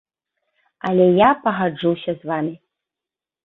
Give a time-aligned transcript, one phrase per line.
[0.89, 2.59] Але я пагаджуся з вамі.